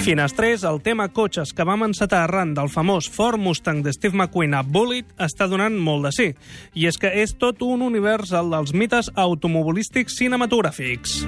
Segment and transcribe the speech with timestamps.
[0.00, 4.56] Finestrés, el tema cotxes que vam encetar arran del famós Ford Mustang de Steve McQueen
[4.56, 6.28] a Bullet està donant molt de sí.
[6.72, 11.20] I és que és tot un univers el dels mites automobilístics cinematogràfics.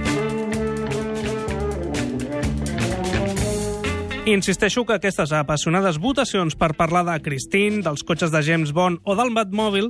[4.23, 9.16] Insisteixo que aquestes apassionades votacions per parlar de Christine, dels cotxes de James Bond o
[9.18, 9.88] del Batmòbil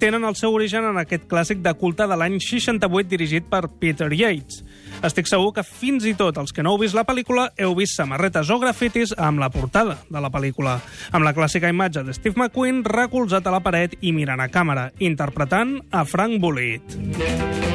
[0.00, 4.08] tenen el seu origen en aquest clàssic de culte de l'any 68 dirigit per Peter
[4.08, 4.62] Yates.
[5.04, 8.00] Estic segur que fins i tot els que no heu vist la pel·lícula heu vist
[8.00, 10.78] samarretes o grafitis amb la portada de la pel·lícula,
[11.12, 14.88] amb la clàssica imatge de Steve McQueen recolzat a la paret i mirant a càmera,
[14.96, 17.73] interpretant a Frank Bullitt.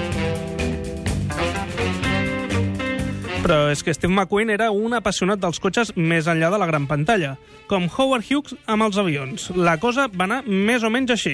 [3.50, 6.84] Però és que Steve McQueen era un apassionat dels cotxes més enllà de la gran
[6.86, 7.32] pantalla.
[7.66, 9.48] Com Howard Hughes amb els avions.
[9.58, 11.34] La cosa va anar més o menys així.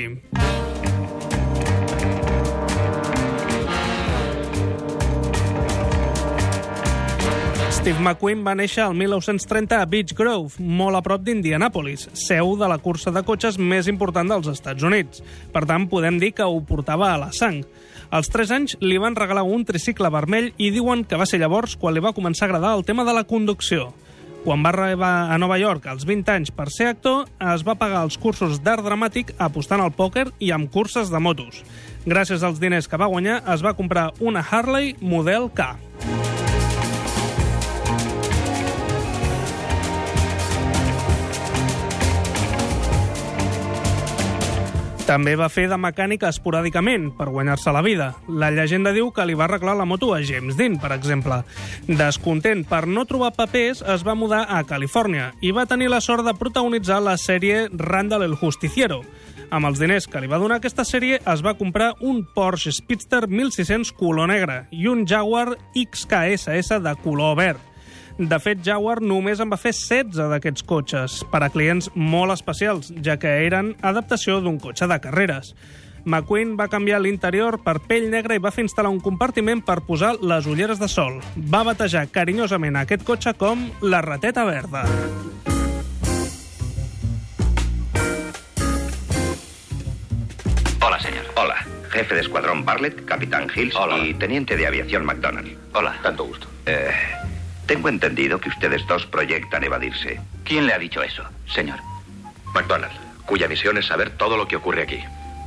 [7.76, 12.72] Steve McQueen va néixer al 1930 a Beach Grove, molt a prop d'Indianapolis, seu de
[12.72, 15.20] la cursa de cotxes més important dels Estats Units.
[15.52, 17.60] Per tant, podem dir que ho portava a la sang.
[18.09, 21.75] Als 3 anys li van regalar un tricicle vermell i diuen que va ser llavors
[21.79, 23.93] quan li va començar a agradar el tema de la conducció.
[24.45, 28.03] Quan va arribar a Nova York als 20 anys per ser actor, es va pagar
[28.05, 31.63] els cursos d'art dramàtic apostant al pòquer i amb curses de motos.
[32.05, 35.73] Gràcies als diners que va guanyar, es va comprar una Harley model K.
[45.05, 48.07] També va fer de mecànic esporàdicament, per guanyar-se la vida.
[48.41, 51.43] La llegenda diu que li va arreglar la moto a James Dean, per exemple.
[51.85, 56.26] Descontent per no trobar papers, es va mudar a Califòrnia i va tenir la sort
[56.26, 59.03] de protagonitzar la sèrie Randall el Justiciero.
[59.53, 63.27] Amb els diners que li va donar aquesta sèrie, es va comprar un Porsche Speedster
[63.29, 67.75] 1600 color negre i un Jaguar XKSS de color verd.
[68.18, 72.94] De fet, Jaguar només en va fer 16 d'aquests cotxes, per a clients molt especials,
[73.03, 75.52] ja que eren adaptació d'un cotxe de carreres.
[76.06, 80.13] McQueen va canviar l'interior per pell negra i va fer instal·lar un compartiment per posar
[80.22, 81.19] les ulleres de sol.
[81.35, 84.85] Va batejar carinyosament aquest cotxe com la rateta verda.
[90.81, 91.25] Hola, señor.
[91.35, 91.56] Hola,
[91.89, 93.97] jefe de escuadrón Bartlett, capitán Hills Hola.
[93.97, 95.57] y teniente de aviación McDonald.
[95.73, 95.97] Hola.
[96.03, 96.47] Tanto gusto.
[96.66, 96.91] Eh,
[97.65, 100.19] tengo entendido que ustedes dos proyectan evadirse.
[100.43, 101.79] ¿Quién le ha dicho eso, señor?
[102.53, 102.93] McDonald,
[103.25, 104.99] cuya misión es saber todo lo que ocurre aquí.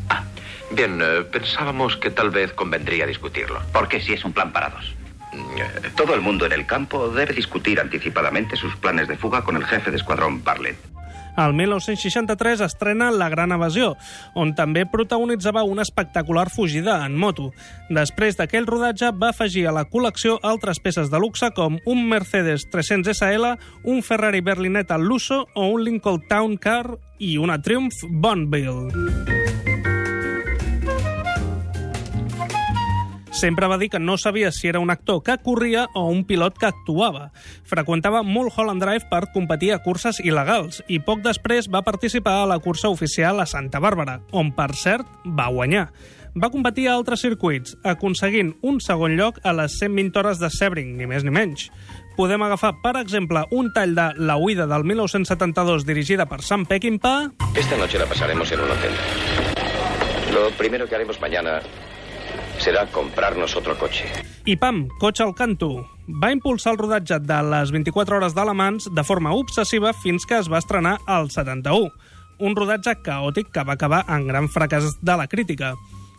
[0.08, 0.24] Ah,
[0.70, 3.60] Bien, eh, pensábamos que tal vez convendría discutirlo.
[3.72, 4.94] ¿por qué si es un plan para dos?
[5.32, 9.42] Mm, eh, Todo el mundo en el campo debe discutir anticipadamente sus planes de fuga
[9.42, 10.76] con el jefe de escuadrón Bartlett.
[11.38, 13.92] El 1963 estrena La Gran Evasió,
[14.34, 17.52] on també protagonitzava una espectacular fugida en moto.
[17.94, 22.66] Després d'aquell rodatge va afegir a la col·lecció altres peces de luxe com un Mercedes
[22.72, 23.54] 300 SL,
[23.86, 29.57] un Ferrari Berlinetta Lusso o un Lincoln Town Car i una Triumph Bonneville.
[33.38, 36.56] Sempre va dir que no sabia si era un actor que corria o un pilot
[36.58, 37.28] que actuava.
[37.62, 42.56] Freqüentava Mulholland Drive per competir a curses il·legals i poc després va participar a la
[42.58, 45.06] cursa oficial a Santa Bàrbara, on, per cert,
[45.38, 45.84] va guanyar.
[46.34, 50.96] Va competir a altres circuits, aconseguint un segon lloc a les 120 hores de Sebring,
[50.98, 51.68] ni més ni menys.
[52.18, 57.30] Podem agafar, per exemple, un tall de La huida del 1972 dirigida per Sam Peckinpah,
[57.54, 58.98] Esta noche la pasaremos en un hotel.
[60.34, 61.62] Lo primero que haremos mañana
[62.68, 64.04] será comprarnos otro coche.
[64.44, 65.86] i pam, cotxe al canto.
[66.20, 70.50] Va impulsar el rodatge de les 24 hores d'Alemans de forma obsessiva fins que es
[70.52, 71.88] va estrenar al 71.
[72.44, 75.74] Un rodatge caòtic que va acabar en gran fracàs de la crítica.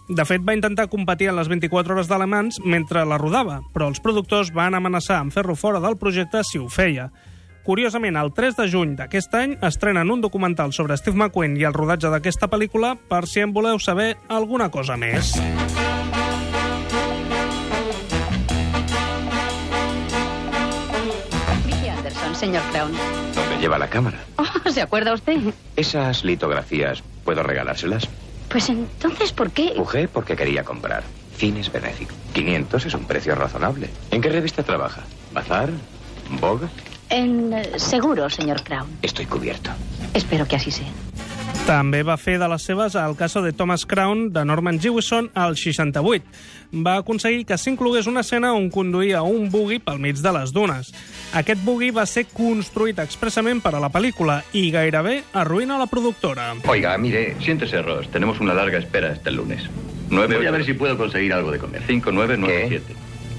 [0.09, 4.01] De fet, va intentar competir en les 24 hores d'Alemans mentre la rodava, però els
[4.01, 7.11] productors van amenaçar amb fer-lo fora del projecte si ho feia.
[7.65, 11.77] Curiosament, el 3 de juny d'aquest any estrenen un documental sobre Steve McQueen i el
[11.77, 15.35] rodatge d'aquesta pel·lícula per si en voleu saber alguna cosa més.
[22.39, 22.93] Señor Crown.
[23.35, 24.17] ¿Dónde lleva la cámara?
[24.37, 25.37] Oh, ¿se acuerda usted?
[25.75, 28.07] Esas litografías, ¿puedo regalárselas?
[28.49, 29.73] Pues entonces, ¿por qué?
[29.75, 31.03] Pujé porque quería comprar.
[31.35, 32.15] Fines benéficos.
[32.33, 33.89] 500 es un precio razonable.
[34.11, 35.03] ¿En qué revista trabaja?
[35.33, 35.69] ¿Bazar?
[36.39, 36.67] ¿Vogue?
[37.09, 38.87] En eh, seguro, señor Crown.
[39.01, 39.71] Estoy cubierto.
[40.13, 40.87] Espero que así sea.
[41.69, 45.53] També va fer de les seves al caso de Thomas Crown de Norman Jewison al
[45.53, 46.25] 68.
[46.81, 50.89] Va aconseguir que s'inclogués una escena on conduïa un buggy pel mig de les dunes.
[51.37, 56.55] Aquest buggy va ser construït expressament per a la pel·lícula i gairebé arruïna la productora.
[56.65, 58.09] Oiga, mire, siéntese, Ross.
[58.09, 59.69] Tenemos una larga espera hasta el lunes.
[60.09, 61.83] Nueve, Voy a ver si puedo conseguir algo de comer.
[61.85, 62.67] 5, 9, 9, ¿Qué?
[62.79, 62.95] 7.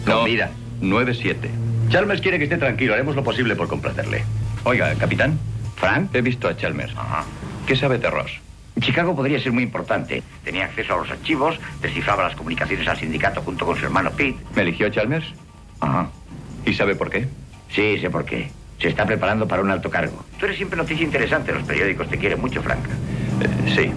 [0.06, 0.20] No.
[0.20, 1.50] No, mira, 9, 7.
[1.88, 2.94] Chalmers quiere que esté tranquilo.
[2.94, 4.22] Haremos lo posible por complacerle.
[4.62, 5.36] Oiga, capitán.
[5.74, 6.92] Frank, He visto a Chalmers.
[6.96, 7.24] Ajá.
[7.70, 8.32] ¿Qué sabe de Ross?
[8.80, 10.24] Chicago podría ser muy importante.
[10.42, 14.40] Tenía acceso a los archivos, descifraba las comunicaciones al sindicato junto con su hermano Pete.
[14.56, 15.26] ¿Me eligió Chalmers?
[15.78, 16.10] Ajá.
[16.66, 17.28] ¿Y sabe por qué?
[17.68, 18.50] Sí, sé por qué.
[18.80, 20.24] Se está preparando para un alto cargo.
[20.40, 21.52] Tú eres siempre noticia interesante.
[21.52, 22.84] Los periódicos te quieren mucho, Frank.
[23.40, 23.92] Eh, sí.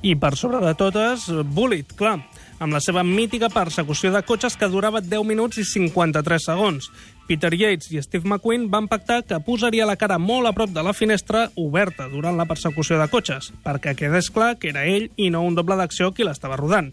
[0.00, 2.26] I per sobre de totes, Bullitt, clar,
[2.62, 6.86] amb la seva mítica persecució de cotxes que durava 10 minuts i 53 segons.
[7.26, 10.84] Peter Yates i Steve McQueen van pactar que posaria la cara molt a prop de
[10.86, 15.30] la finestra oberta durant la persecució de cotxes, perquè quedés clar que era ell i
[15.34, 16.92] no un doble d'acció qui l'estava rodant.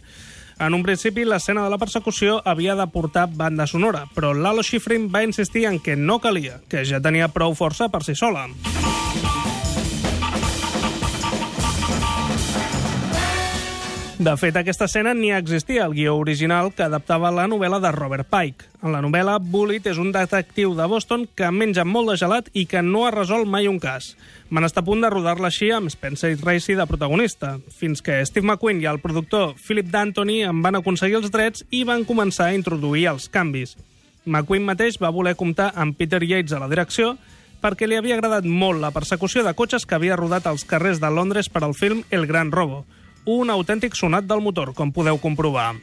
[0.60, 5.08] En un principi, l'escena de la persecució havia de portar banda sonora, però Lalo Schifrin
[5.14, 8.50] va insistir en que no calia, que ja tenia prou força per si sola.
[14.20, 18.28] De fet, aquesta escena ni existia al guió original que adaptava la novel·la de Robert
[18.28, 18.66] Pike.
[18.84, 22.66] En la novel·la, Bullitt és un detectiu de Boston que menja molt de gelat i
[22.68, 24.10] que no ha resolt mai un cas.
[24.52, 28.44] Van estar a punt de rodar-la així amb Spencer Tracy de protagonista, fins que Steve
[28.44, 32.60] McQueen i el productor Philip D'Antoni en van aconseguir els drets i van començar a
[32.60, 33.78] introduir els canvis.
[34.26, 37.14] McQueen mateix va voler comptar amb Peter Yates a la direcció
[37.64, 41.08] perquè li havia agradat molt la persecució de cotxes que havia rodat als carrers de
[41.08, 42.84] Londres per al film El Gran Robo,
[43.30, 45.76] un autèntic sonat del motor, com podeu comprovar.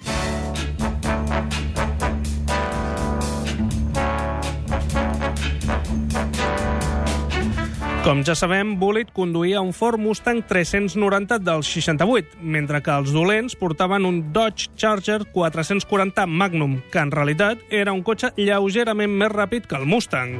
[8.06, 13.58] Com ja sabem, Bullitt conduïa un Ford Mustang 390 del 68, mentre que els dolents
[13.58, 19.66] portaven un Dodge Charger 440 Magnum, que en realitat era un cotxe lleugerament més ràpid
[19.66, 20.38] que el Mustang.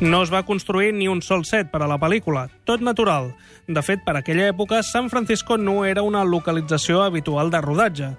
[0.00, 3.30] No es va construir ni un sol set per a la pel·lícula, tot natural.
[3.64, 8.10] De fet, per aquella època, San Francisco no era una localització habitual de rodatge.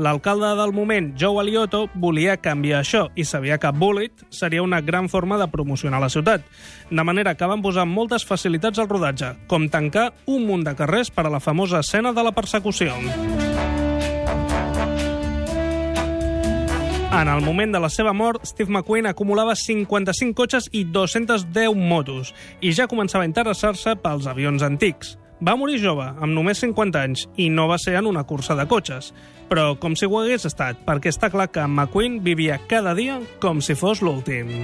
[0.00, 5.10] L'alcalde del moment, Joe Aliotto, volia canviar això i sabia que Bullitt seria una gran
[5.12, 6.44] forma de promocionar la ciutat.
[6.88, 11.12] De manera que van posar moltes facilitats al rodatge, com tancar un munt de carrers
[11.12, 12.96] per a la famosa escena de la persecució.
[17.12, 22.32] En el moment de la seva mort, Steve McQueen acumulava 55 cotxes i 210 motos
[22.60, 25.14] i ja començava a interessar-se pels avions antics.
[25.40, 28.66] Va morir jove, amb només 50 anys, i no va ser en una cursa de
[28.66, 29.12] cotxes.
[29.50, 33.60] Però com si ho hagués estat, perquè està clar que McQueen vivia cada dia com
[33.60, 34.56] si fos l'últim.